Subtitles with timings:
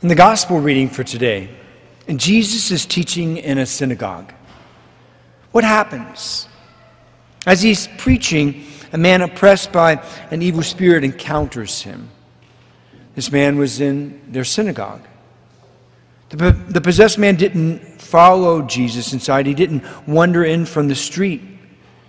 [0.00, 1.48] In the gospel reading for today,
[2.06, 4.32] and Jesus is teaching in a synagogue.
[5.50, 6.46] What happens?
[7.44, 10.00] As he's preaching, a man oppressed by
[10.30, 12.10] an evil spirit encounters him.
[13.16, 15.02] This man was in their synagogue.
[16.28, 21.42] The, the possessed man didn't follow Jesus inside, he didn't wander in from the street.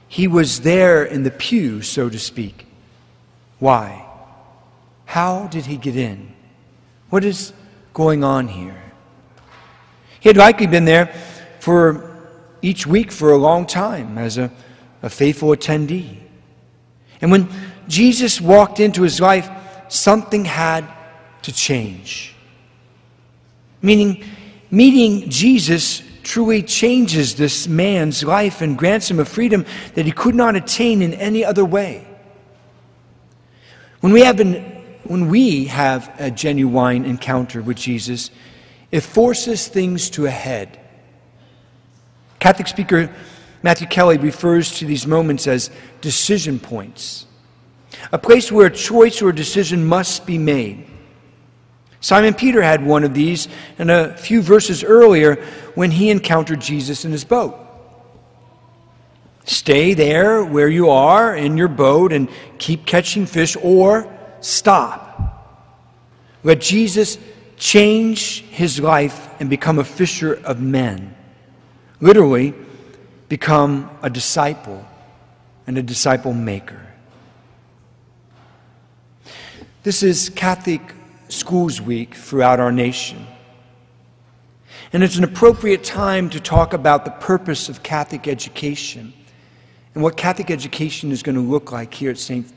[0.08, 2.67] He was there in the pew, so to speak.
[3.58, 4.05] Why?
[5.05, 6.34] How did he get in?
[7.09, 7.52] What is
[7.99, 8.81] going on here?
[10.21, 11.08] He had likely been there
[11.59, 12.17] for
[12.62, 14.49] each week for a long time as a,
[15.03, 16.16] a faithful attendee.
[17.20, 17.49] And when
[17.89, 19.49] Jesus walked into his life,
[19.89, 20.85] something had
[21.41, 22.34] to change.
[23.81, 24.23] Meaning,
[24.72, 30.36] meeting Jesus truly changes this man's life and grants him a freedom that he could
[30.36, 32.08] not attain in any other way.
[34.00, 34.78] When we have, been,
[35.09, 38.30] when we have a genuine encounter with Jesus,
[38.92, 40.80] it forces things to a head.
[42.39, 43.11] Catholic speaker
[43.64, 47.25] Matthew Kelly refers to these moments as decision points,
[48.11, 50.86] a place where a choice or a decision must be made.
[52.02, 53.48] Simon Peter had one of these
[53.80, 57.58] in a few verses earlier when he encountered Jesus in his boat.
[59.44, 65.08] Stay there where you are in your boat and keep catching fish, or stop.
[66.44, 67.18] Let Jesus
[67.58, 71.16] change his life and become a fisher of men.
[72.00, 72.54] Literally,
[73.28, 74.86] become a disciple
[75.67, 76.86] and a disciple maker.
[79.84, 80.82] This is Catholic
[81.30, 83.26] Schools Week throughout our nation.
[84.92, 89.14] And it's an appropriate time to talk about the purpose of Catholic education
[89.94, 92.48] and what Catholic education is going to look like here at St.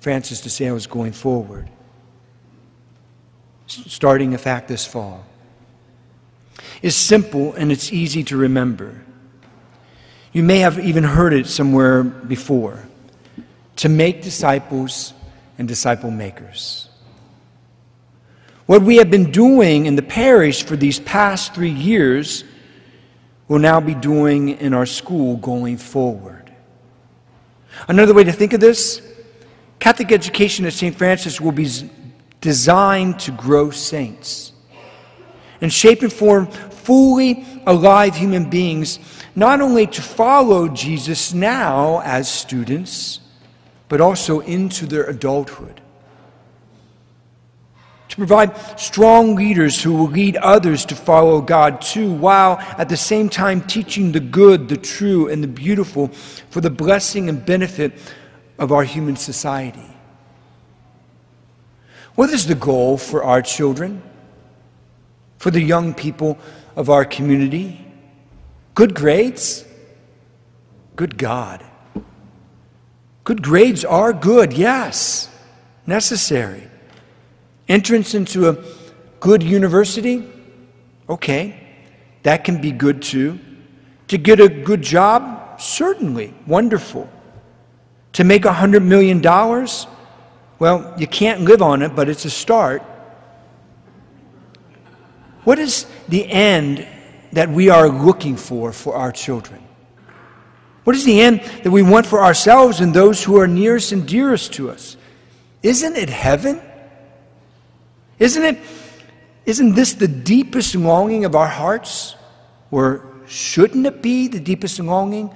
[0.00, 1.68] Francis de Sales going forward,
[3.72, 5.24] starting, in fact, this fall.
[6.82, 9.02] It's simple and it's easy to remember.
[10.32, 12.82] You may have even heard it somewhere before
[13.76, 15.12] to make disciples
[15.58, 16.88] and disciple makers.
[18.66, 22.44] What we have been doing in the parish for these past three years
[23.48, 26.50] will now be doing in our school going forward.
[27.88, 29.02] Another way to think of this
[29.78, 30.96] Catholic education at St.
[30.96, 31.68] Francis will be
[32.42, 34.52] designed to grow saints
[35.62, 38.98] and shape and form fully alive human beings,
[39.34, 43.20] not only to follow Jesus now as students,
[43.88, 45.80] but also into their adulthood.
[48.08, 52.96] To provide strong leaders who will lead others to follow God too, while at the
[52.96, 56.08] same time teaching the good, the true, and the beautiful
[56.50, 57.92] for the blessing and benefit
[58.58, 59.91] of our human society.
[62.14, 64.02] What is the goal for our children?
[65.38, 66.38] For the young people
[66.76, 67.84] of our community?
[68.74, 69.64] Good grades?
[70.96, 71.64] Good God.
[73.24, 75.28] Good grades are good, yes,
[75.86, 76.68] necessary.
[77.68, 78.58] Entrance into a
[79.20, 80.28] good university?
[81.08, 81.56] Okay,
[82.24, 83.38] that can be good too.
[84.08, 85.60] To get a good job?
[85.60, 87.08] Certainly, wonderful.
[88.14, 89.22] To make a $100 million?
[90.62, 92.82] Well, you can't live on it, but it's a start.
[95.42, 96.86] What is the end
[97.32, 99.60] that we are looking for for our children?
[100.84, 104.06] What is the end that we want for ourselves and those who are nearest and
[104.06, 104.96] dearest to us?
[105.64, 106.62] Isn't it heaven?
[108.20, 108.60] Isn't it
[109.44, 112.14] isn't this the deepest longing of our hearts?
[112.70, 115.34] Or shouldn't it be the deepest longing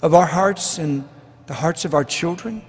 [0.00, 1.08] of our hearts and
[1.46, 2.62] the hearts of our children?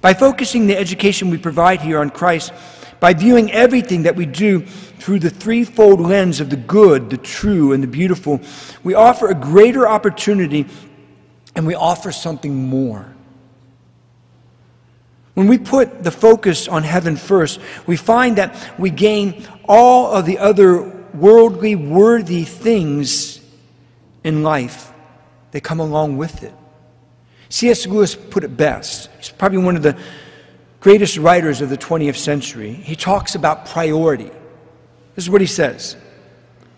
[0.00, 2.52] By focusing the education we provide here on Christ,
[3.00, 7.72] by viewing everything that we do through the threefold lens of the good, the true,
[7.72, 8.40] and the beautiful,
[8.84, 10.66] we offer a greater opportunity
[11.54, 13.12] and we offer something more.
[15.34, 20.26] When we put the focus on heaven first, we find that we gain all of
[20.26, 20.82] the other
[21.14, 23.40] worldly, worthy things
[24.22, 24.92] in life
[25.52, 26.54] that come along with it.
[27.52, 27.86] C.S.
[27.86, 29.10] Lewis put it best.
[29.18, 29.98] He's probably one of the
[30.80, 34.30] greatest writers of the 20th century, he talks about priority.
[35.14, 35.96] This is what he says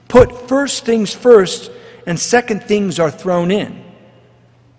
[0.09, 1.71] Put first things first,
[2.09, 3.85] and second things are thrown in.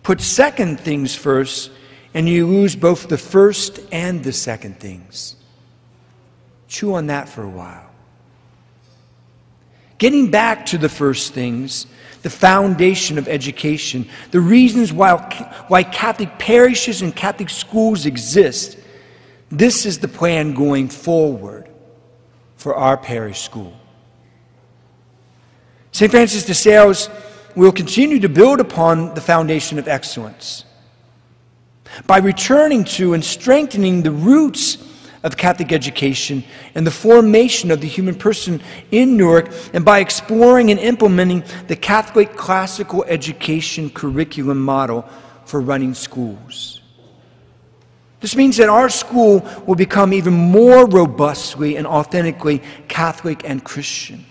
[0.03, 1.71] Put second things first,
[2.13, 5.37] and you lose both the first and the second things.
[6.67, 7.84] Chew on that for a while.
[9.97, 11.87] Getting back to the first things,
[12.21, 15.15] the foundation of education, the reasons why,
[15.67, 18.77] why Catholic parishes and Catholic schools exist
[19.51, 21.69] this is the plan going forward.
[22.65, 23.73] for our parish school.
[25.91, 26.09] St.
[26.09, 27.11] Francis de Sales
[27.55, 30.65] will continue to build upon the foundation of excellence
[32.07, 34.77] by returning to and strengthening the roots
[35.25, 36.43] of Catholic education
[36.75, 38.61] and the formation of the human person
[38.91, 45.03] in Newark, and by exploring and implementing the Catholic classical education curriculum model
[45.45, 46.79] for running schools.
[48.21, 54.25] This means that our school will become even more robustly and authentically Catholic and Christian.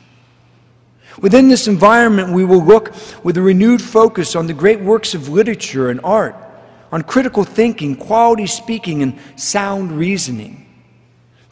[1.20, 2.94] Within this environment, we will look
[3.24, 6.36] with a renewed focus on the great works of literature and art,
[6.92, 10.63] on critical thinking, quality speaking, and sound reasoning.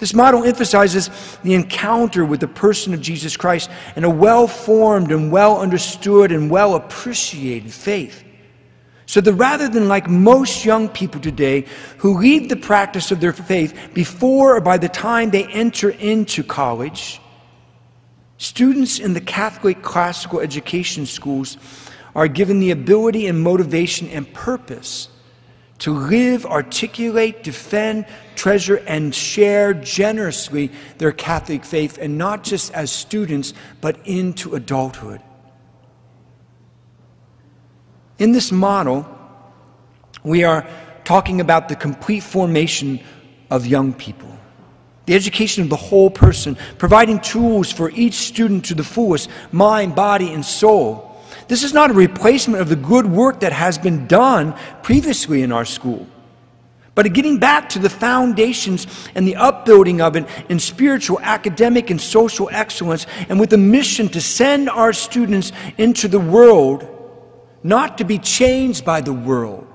[0.03, 1.11] This model emphasizes
[1.45, 6.33] the encounter with the person of Jesus Christ and a well formed and well understood
[6.33, 8.25] and well appreciated faith.
[9.07, 11.67] So that rather than like most young people today
[11.99, 16.43] who leave the practice of their faith before or by the time they enter into
[16.43, 17.21] college,
[18.39, 21.59] students in the Catholic classical education schools
[22.17, 25.11] are given the ability and motivation and purpose
[25.83, 28.07] to live, articulate, defend,
[28.37, 35.21] treasure, and share generously their Catholic faith, and not just as students, but into adulthood.
[38.19, 39.09] In this model,
[40.23, 40.65] we are
[41.03, 43.01] talking about the complete formation
[43.51, 44.29] of young people.
[45.07, 49.97] The education of the whole person, providing tools for each student to the fullest mind,
[49.97, 51.12] body, and soul
[51.49, 55.53] this is not a replacement of the good work that has been done previously in
[55.53, 56.07] our school,
[56.95, 62.01] but getting back to the foundations and the upbuilding of it in spiritual, academic, and
[62.01, 66.87] social excellence, and with a mission to send our students into the world,
[67.63, 69.67] not to be changed by the world.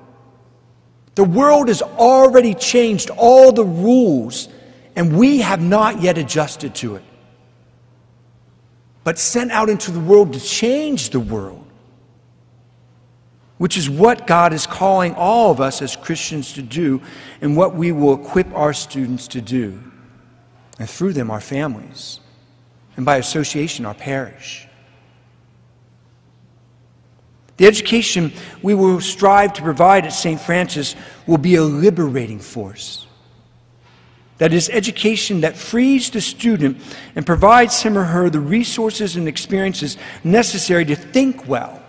[1.15, 4.49] The world has already changed all the rules,
[4.95, 7.03] and we have not yet adjusted to it.
[9.07, 11.63] But sent out into the world to change the world
[13.57, 17.01] which is what God is calling all of us as Christians to do
[17.39, 19.81] and what we will equip our students to do,
[20.77, 22.19] and through them, our families,
[22.97, 24.67] and by association, our parish.
[27.55, 30.39] The education we will strive to provide at St.
[30.39, 33.06] Francis will be a liberating force.
[34.37, 36.77] That is, education that frees the student
[37.15, 41.81] and provides him or her the resources and experiences necessary to think well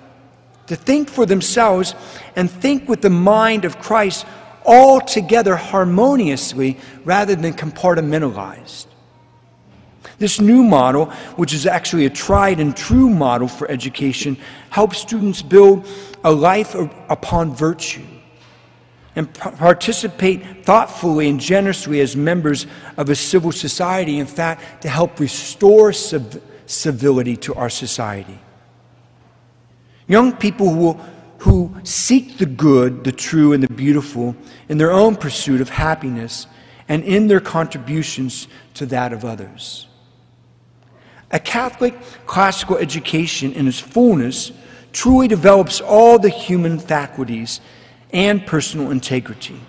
[0.68, 1.94] to think for themselves
[2.36, 4.24] and think with the mind of Christ
[4.64, 8.86] all together harmoniously rather than compartmentalized.
[10.18, 11.06] This new model,
[11.36, 14.36] which is actually a tried and true model for education,
[14.70, 15.86] helps students build
[16.24, 18.04] a life upon virtue
[19.18, 25.18] and participate thoughtfully and generously as members of a civil society, in fact, to help
[25.18, 28.38] restore civ- civility to our society.
[30.06, 30.92] Young people who,
[31.38, 34.36] who seek the good, the true, and the beautiful
[34.68, 36.46] in their own pursuit of happiness
[36.88, 39.88] and in their contributions to that of others.
[41.32, 41.94] A Catholic
[42.26, 44.52] classical education in its fullness
[44.92, 47.60] truly develops all the human faculties
[48.12, 49.60] and personal integrity,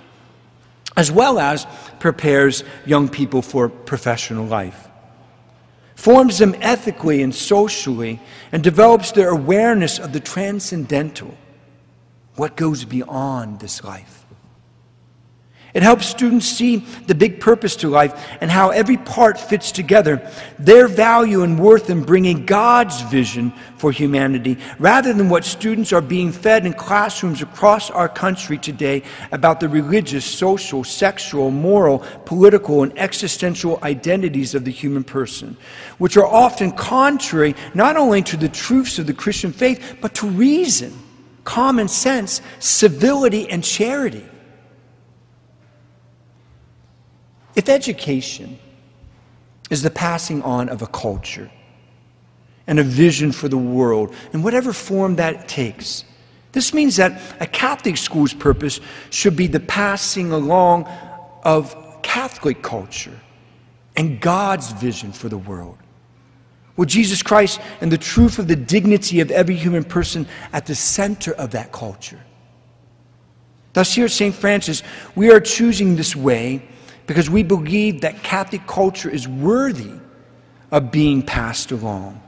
[0.96, 1.66] as well as
[2.00, 4.90] prepares young people for professional life
[6.00, 8.22] forms them ethically and socially,
[8.54, 11.38] and develops their awareness of the transcendental,
[12.38, 14.19] what goes beyond this life.
[15.71, 20.28] It helps students see the big purpose to life and how every part fits together,
[20.57, 26.02] their value and worth in bringing God's vision for humanity, rather than what students are
[26.02, 32.81] being fed in classrooms across our country today about the religious, social, sexual, moral, political,
[32.81, 35.56] and existential identities of the human person,
[35.99, 40.28] which are often contrary not only to the truths of the Christian faith, but to
[40.28, 40.92] reason,
[41.44, 44.26] common sense, civility, and charity.
[47.56, 48.60] If education
[49.70, 51.52] is the passing on of a culture
[52.68, 56.04] and a vision for the world, in whatever form that takes,
[56.52, 58.80] this means that a Catholic school's purpose
[59.10, 60.88] should be the passing along
[61.44, 63.20] of Catholic culture
[63.96, 65.78] and God's vision for the world.
[66.76, 70.76] With Jesus Christ and the truth of the dignity of every human person at the
[70.76, 72.22] center of that culture.
[73.74, 74.34] Thus, here at St.
[74.34, 74.82] Francis,
[75.16, 76.68] we are choosing this way
[77.09, 79.94] because we believe that Catholic culture is worthy
[80.69, 82.21] of being passed along.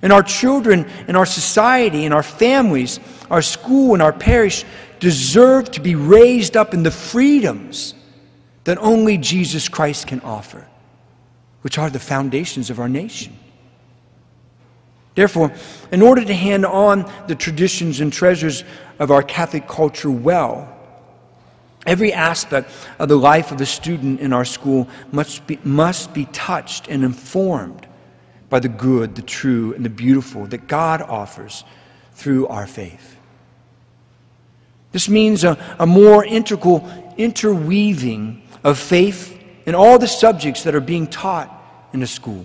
[0.00, 2.98] And our children and our society and our families,
[3.30, 4.64] our school and our parish
[5.00, 7.94] deserve to be raised up in the freedoms
[8.64, 10.66] that only Jesus Christ can offer
[11.60, 13.36] which are the foundations of our nation.
[15.14, 15.52] Therefore,
[15.92, 18.64] in order to hand on the traditions and treasures
[18.98, 20.74] of our Catholic culture well,
[21.86, 26.26] every aspect of the life of the student in our school must be, must be
[26.26, 27.86] touched and informed
[28.48, 31.64] by the good, the true, and the beautiful that God offers
[32.14, 33.16] through our faith.
[34.92, 40.80] This means a, a more integral interweaving of faith in all the subjects that are
[40.80, 41.52] being taught
[41.92, 42.44] in a school.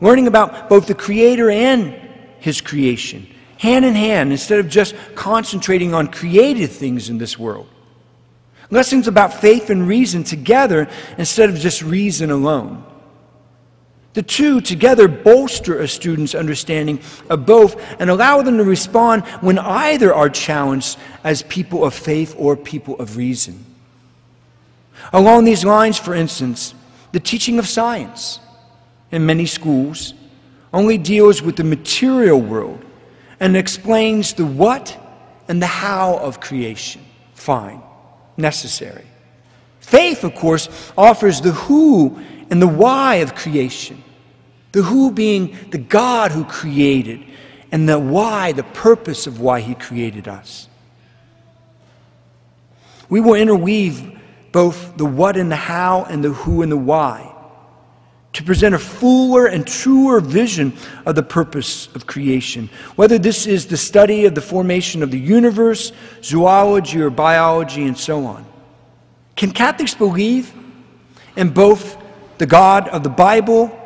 [0.00, 1.94] Learning about both the Creator and
[2.40, 3.26] His creation,
[3.58, 7.68] hand in hand, instead of just concentrating on created things in this world.
[8.70, 12.84] Lessons about faith and reason together instead of just reason alone.
[14.14, 19.58] The two together bolster a student's understanding of both and allow them to respond when
[19.58, 23.64] either are challenged as people of faith or people of reason.
[25.12, 26.74] Along these lines, for instance,
[27.12, 28.40] the teaching of science
[29.10, 30.14] in many schools
[30.72, 32.84] only deals with the material world
[33.40, 34.98] and explains the what
[35.46, 37.02] and the how of creation.
[37.34, 37.80] Fine,
[38.38, 39.06] necessary.
[39.80, 42.18] Faith, of course, offers the who
[42.50, 44.02] and the why of creation.
[44.72, 47.24] The who being the God who created,
[47.72, 50.68] and the why, the purpose of why He created us.
[53.08, 54.18] We will interweave
[54.52, 57.34] both the what and the how, and the who and the why
[58.38, 60.72] to present a fuller and truer vision
[61.04, 62.70] of the purpose of creation.
[62.94, 65.90] Whether this is the study of the formation of the universe,
[66.22, 68.46] zoology, or biology, and so on.
[69.34, 70.54] Can Catholics believe
[71.34, 72.00] in both
[72.38, 73.76] the God of the Bible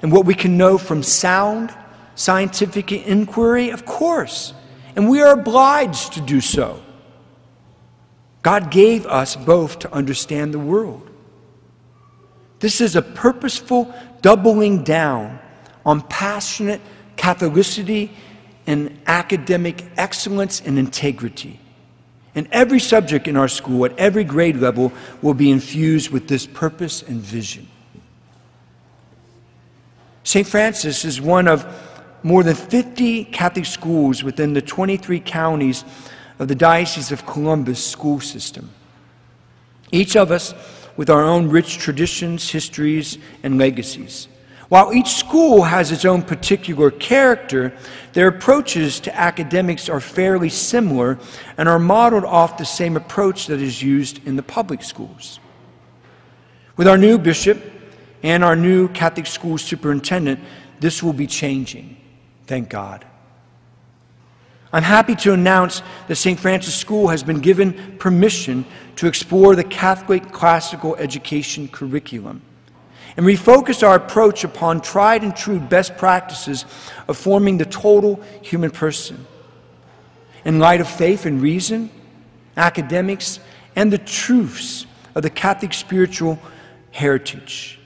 [0.00, 1.70] and what we can know from sound
[2.14, 3.68] scientific inquiry?
[3.68, 4.54] Of course.
[4.96, 6.82] And we are obliged to do so.
[8.40, 11.07] God gave us both to understand the world.
[12.60, 15.38] This is a purposeful doubling down
[15.84, 16.80] on passionate
[17.16, 18.10] Catholicity
[18.66, 21.58] and academic excellence and integrity.
[22.34, 26.46] And every subject in our school at every grade level will be infused with this
[26.46, 27.66] purpose and vision.
[30.22, 30.46] St.
[30.46, 31.66] Francis is one of
[32.22, 35.84] more than 50 Catholic schools within the 23 counties
[36.38, 38.70] of the Diocese of Columbus school system.
[39.90, 40.54] Each of us
[40.98, 44.28] with our own rich traditions, histories, and legacies.
[44.68, 47.72] While each school has its own particular character,
[48.12, 51.18] their approaches to academics are fairly similar
[51.56, 55.40] and are modeled off the same approach that is used in the public schools.
[56.76, 57.62] With our new bishop,
[58.22, 60.40] and our new Catholic school superintendent,
[60.80, 61.96] this will be changing.
[62.46, 63.04] Thank God.
[64.72, 66.38] I'm happy to announce that St.
[66.38, 72.42] Francis School has been given permission to explore the Catholic classical education curriculum
[73.16, 76.64] and refocus our approach upon tried and true best practices
[77.08, 79.26] of forming the total human person.
[80.44, 81.90] In light of faith and reason,
[82.56, 83.40] academics,
[83.74, 86.38] and the truths of the Catholic spiritual
[86.92, 87.80] heritage.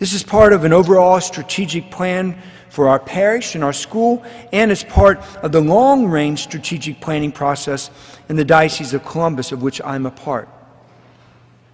[0.00, 2.40] This is part of an overall strategic plan
[2.70, 7.30] for our parish and our school, and as part of the long range strategic planning
[7.30, 7.90] process
[8.30, 10.48] in the Diocese of Columbus, of which I'm a part,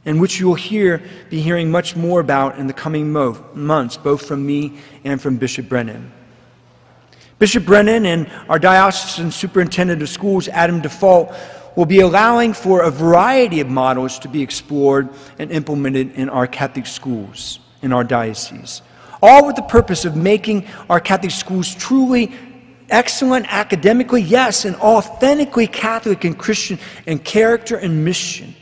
[0.05, 3.97] and which you will hear, be hearing much more about in the coming mo- months,
[3.97, 6.11] both from me and from Bishop Brennan.
[7.39, 11.33] Bishop Brennan and our diocesan superintendent of schools, Adam Dufault,
[11.77, 16.49] will be allowing for a variety of models to be explored and implemented in our
[16.49, 18.83] Catholic schools in our diocese,
[19.23, 22.33] all with the purpose of making our Catholic schools truly
[22.89, 28.55] excellent academically, yes, and authentically Catholic and Christian in character and mission.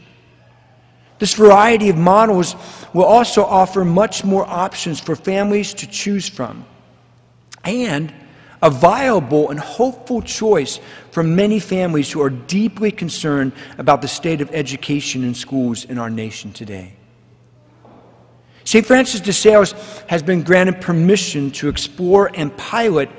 [1.18, 2.56] This variety of models
[2.92, 6.64] will also offer much more options for families to choose from
[7.64, 8.12] and
[8.62, 10.80] a viable and hopeful choice
[11.10, 15.98] for many families who are deeply concerned about the state of education in schools in
[15.98, 16.94] our nation today.
[18.64, 18.84] St.
[18.84, 19.72] Francis de Sales
[20.08, 23.10] has been granted permission to explore and pilot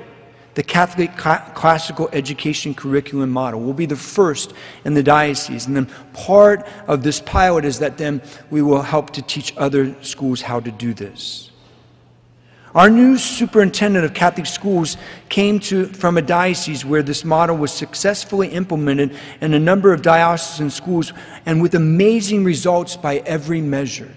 [0.54, 3.60] the Catholic classical education curriculum model.
[3.60, 5.66] We'll be the first in the diocese.
[5.66, 9.94] And then part of this pilot is that then we will help to teach other
[10.02, 11.50] schools how to do this.
[12.74, 14.96] Our new superintendent of Catholic schools
[15.28, 20.02] came to, from a diocese where this model was successfully implemented in a number of
[20.02, 21.12] diocesan schools
[21.44, 24.10] and with amazing results by every measure.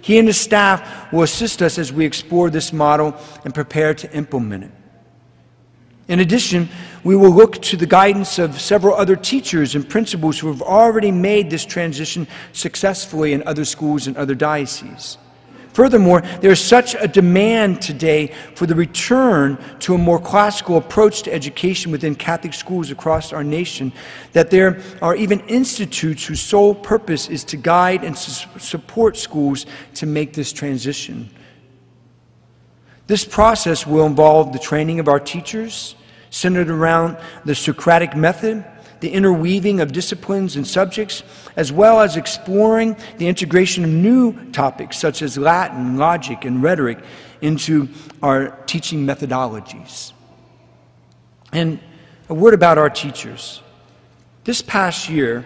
[0.00, 4.12] He and his staff will assist us as we explore this model and prepare to
[4.12, 4.70] implement it.
[6.08, 6.70] In addition,
[7.04, 11.10] we will look to the guidance of several other teachers and principals who have already
[11.10, 15.18] made this transition successfully in other schools and other dioceses.
[15.72, 21.22] Furthermore, there is such a demand today for the return to a more classical approach
[21.22, 23.92] to education within Catholic schools across our nation
[24.32, 30.06] that there are even institutes whose sole purpose is to guide and support schools to
[30.06, 31.30] make this transition.
[33.06, 35.94] This process will involve the training of our teachers,
[36.30, 38.64] centered around the Socratic method,
[39.00, 41.22] the interweaving of disciplines and subjects,
[41.56, 46.98] as well as exploring the integration of new topics such as Latin, logic, and rhetoric
[47.40, 47.88] into
[48.22, 50.12] our teaching methodologies.
[51.52, 51.80] And
[52.28, 53.62] a word about our teachers.
[54.44, 55.44] This past year,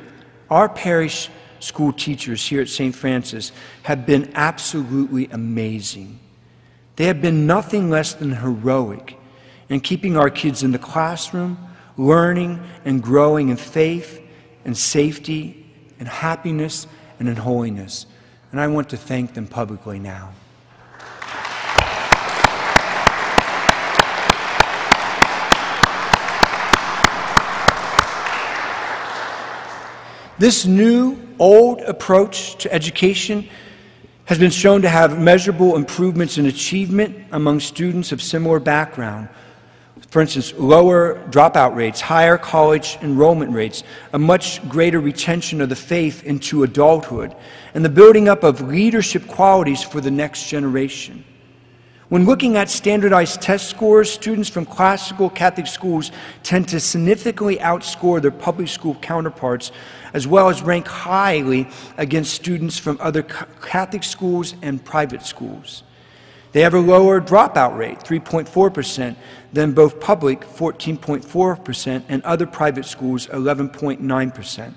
[0.50, 1.28] our parish
[1.60, 2.94] school teachers here at St.
[2.94, 3.52] Francis
[3.84, 6.18] have been absolutely amazing.
[6.96, 9.16] They have been nothing less than heroic
[9.68, 11.56] in keeping our kids in the classroom,
[11.96, 14.20] learning and growing in faith
[14.64, 15.66] and safety
[15.98, 16.86] and happiness
[17.18, 18.06] and in holiness.
[18.50, 20.32] And I want to thank them publicly now.
[30.38, 33.48] This new, old approach to education
[34.24, 39.28] has been shown to have measurable improvements in achievement among students of similar background.
[40.12, 45.74] For instance, lower dropout rates, higher college enrollment rates, a much greater retention of the
[45.74, 47.34] faith into adulthood,
[47.72, 51.24] and the building up of leadership qualities for the next generation.
[52.10, 58.20] When looking at standardized test scores, students from classical Catholic schools tend to significantly outscore
[58.20, 59.72] their public school counterparts,
[60.12, 61.66] as well as rank highly
[61.96, 65.84] against students from other Catholic schools and private schools.
[66.52, 69.16] They have a lower dropout rate, 3.4%,
[69.52, 74.74] than both public, 14.4%, and other private schools, 11.9%.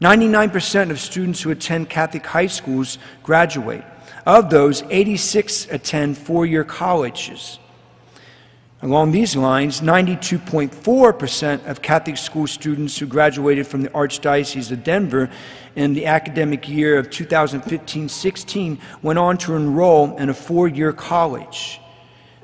[0.00, 3.84] 99% of students who attend Catholic high schools graduate.
[4.26, 7.58] Of those, 86 attend four year colleges.
[8.84, 15.30] Along these lines, 92.4% of Catholic school students who graduated from the Archdiocese of Denver
[15.74, 20.92] in the academic year of 2015 16 went on to enroll in a four year
[20.92, 21.80] college.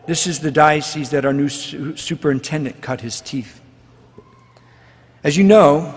[0.07, 3.61] This is the diocese that our new superintendent cut his teeth.
[5.23, 5.95] As you know,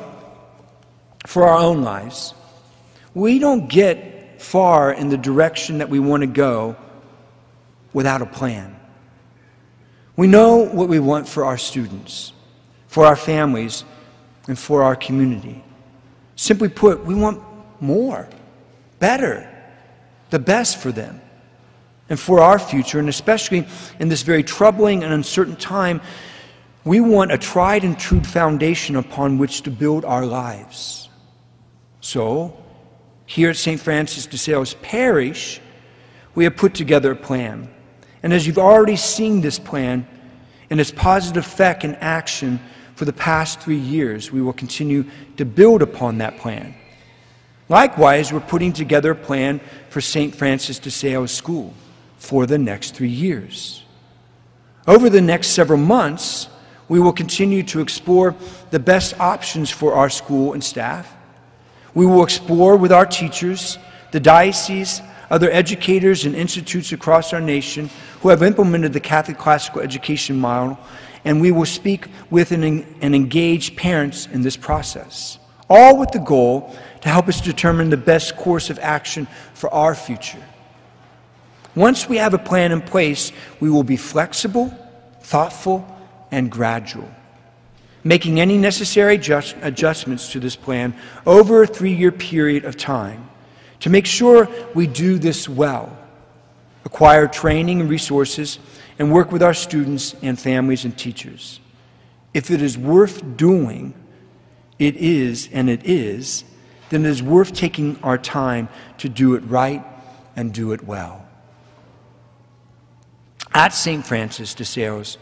[1.26, 2.34] for our own lives,
[3.14, 6.76] we don't get far in the direction that we want to go
[7.94, 8.78] without a plan.
[10.16, 12.34] We know what we want for our students,
[12.88, 13.84] for our families,
[14.48, 15.64] and for our community.
[16.36, 17.42] Simply put, we want
[17.80, 18.28] more,
[19.00, 19.50] better,
[20.30, 21.22] the best for them
[22.10, 23.66] and for our future, and especially
[24.00, 26.02] in this very troubling and uncertain time,
[26.86, 31.10] we want a tried and true foundation upon which to build our lives.
[32.02, 32.58] So,
[33.26, 33.80] here at St.
[33.80, 35.62] Francis de Sales Parish,
[36.36, 37.73] we have put together a plan.
[38.24, 40.08] And as you've already seen this plan
[40.70, 42.60] and its positive effect in action
[42.96, 45.06] for the past three years, we will continue
[45.38, 46.74] to build upon that plan.
[47.70, 49.60] Likewise, we're putting together a plan
[49.90, 50.34] for St.
[50.34, 51.74] Francis de Sales School
[52.18, 53.84] for the next three years.
[54.88, 56.48] Over the next several months,
[56.88, 58.36] we will continue to explore
[58.72, 61.14] the best options for our school and staff
[61.94, 63.78] we will explore with our teachers,
[64.12, 67.90] the diocese, other educators, and institutes across our nation
[68.24, 70.80] who have implemented the Catholic classical education model,
[71.26, 72.64] and we will speak with and,
[73.02, 75.38] and engage parents in this process,
[75.70, 79.94] all with the goal to help us determine the best course of action for our
[79.94, 80.42] future.
[81.76, 84.74] Once we have a plan in place, we will be flexible,
[85.22, 85.86] thoughtful,
[86.32, 87.10] and gradual
[88.04, 90.94] making any necessary adjust, adjustments to this plan
[91.26, 93.30] over a three year period of time
[93.80, 95.98] to make sure we do this well,
[96.94, 98.60] acquire training and resources,
[99.00, 101.60] and work with our students and families and teachers.
[102.36, 103.96] If it is worth doing,
[104.78, 106.44] it is, and it is,
[106.92, 109.84] then it is worth taking our time to do it right
[110.36, 111.26] and do it well.
[113.56, 114.06] At St.
[114.06, 115.18] Francis de Sales,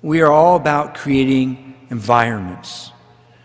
[0.00, 2.92] we are all about creating environments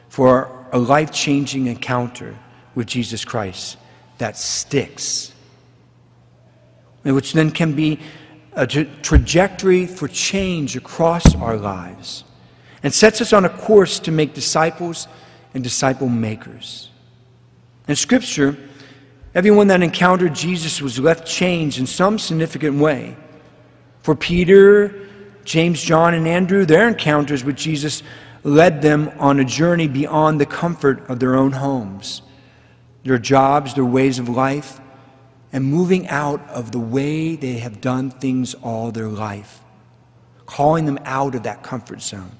[0.07, 2.37] for a life changing encounter
[2.75, 3.77] with Jesus Christ
[4.19, 5.33] that sticks,
[7.15, 7.99] which then can be
[8.53, 12.23] a tra- trajectory for change across our lives
[12.83, 15.07] and sets us on a course to make disciples
[15.53, 16.89] and disciple makers.
[17.87, 18.57] In Scripture,
[19.33, 23.17] everyone that encountered Jesus was left changed in some significant way.
[24.01, 25.07] For Peter,
[25.43, 28.03] James, John, and Andrew, their encounters with Jesus
[28.43, 32.21] led them on a journey beyond the comfort of their own homes,
[33.03, 34.79] their jobs, their ways of life,
[35.51, 39.61] and moving out of the way they have done things all their life,
[40.45, 42.37] calling them out of that comfort zone,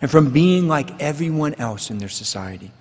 [0.00, 2.72] and from being like everyone else in their society.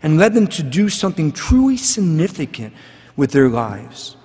[0.00, 2.72] And led them to do something truly significant
[3.16, 4.16] with their lives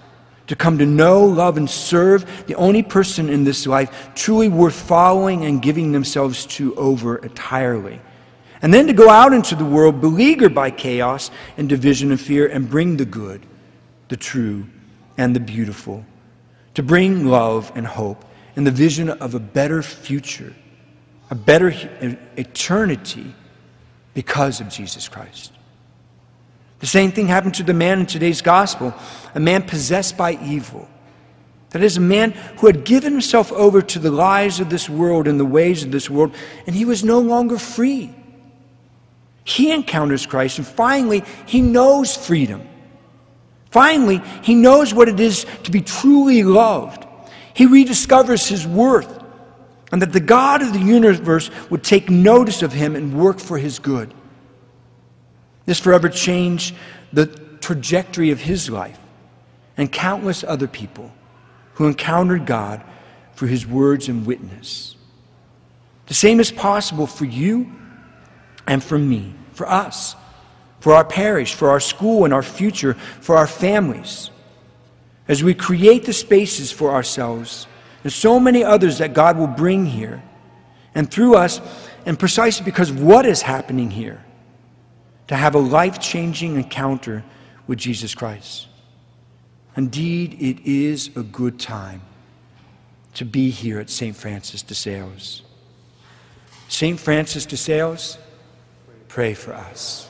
[0.48, 4.80] to come to know, love, and serve the only person in this life truly worth
[4.80, 8.02] following and giving themselves to over entirely.
[8.62, 12.48] And then to go out into the world beleaguered by chaos and division and fear
[12.48, 13.46] and bring the good,
[14.14, 14.64] the true,
[15.18, 16.06] and the beautiful.
[16.76, 18.24] To bring love and hope
[18.56, 20.54] and the vision of a better future,
[21.32, 21.74] a better
[22.38, 23.34] eternity
[24.14, 25.52] because of Jesus Christ.
[26.78, 28.94] The same thing happened to the man in today's gospel,
[29.34, 30.88] a man possessed by evil.
[31.72, 35.28] That is, a man who had given himself over to the lies of this world
[35.28, 36.36] and the ways of this world,
[36.68, 38.14] and he was no longer free.
[39.44, 42.70] He encounters Christ, and finally, he knows freedom.
[43.74, 47.08] Finally, he knows what it is to be truly loved.
[47.56, 49.20] He rediscovers his worth,
[49.92, 53.58] and that the God of the universe would take notice of him and work for
[53.58, 54.14] his good.
[55.66, 56.76] This forever changed
[57.12, 59.00] the trajectory of his life
[59.76, 61.12] and countless other people
[61.74, 62.84] who encountered God
[63.36, 64.96] through his words and witness.
[66.06, 67.72] The same is possible for you
[68.68, 70.16] and for me, for us,
[70.84, 74.30] for our parish, for our school and our future, for our families.
[75.30, 77.68] As we create the spaces for ourselves
[78.04, 80.22] and so many others that God will bring here
[80.94, 81.62] and through us,
[82.06, 84.26] and precisely because of what is happening here
[85.28, 87.24] to have a life changing encounter
[87.66, 88.68] with Jesus Christ.
[89.78, 92.02] Indeed, it is a good time
[93.14, 94.18] to be here at St.
[94.18, 95.44] Francis de Sales.
[96.68, 97.00] St.
[97.00, 98.18] Francis de Sales,
[99.08, 100.10] pray for us.